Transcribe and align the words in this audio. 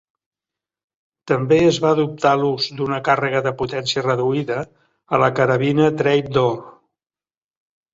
També 1.31 1.59
es 1.65 1.77
va 1.83 1.91
adoptar 1.97 2.33
l'ús 2.41 2.67
d'una 2.81 2.99
càrrega 3.11 3.45
de 3.51 3.55
potència 3.63 4.07
reduïda 4.09 4.61
a 5.19 5.25
la 5.27 5.33
carabina 5.43 5.95
"trapdoor". 6.05 6.63